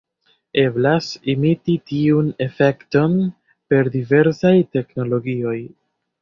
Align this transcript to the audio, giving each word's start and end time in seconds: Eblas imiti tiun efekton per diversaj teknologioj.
Eblas 0.59 1.09
imiti 1.33 1.75
tiun 1.91 2.31
efekton 2.45 3.19
per 3.75 3.93
diversaj 3.97 4.55
teknologioj. 4.79 5.55